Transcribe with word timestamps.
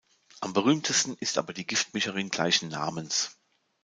Am 0.39 0.53
berühmtesten 0.53 1.15
ist 1.19 1.37
aber 1.37 1.53
die 1.53 1.67
Giftmischerin 1.67 2.29
gleichen 2.31 2.69
Namens. 2.69 3.37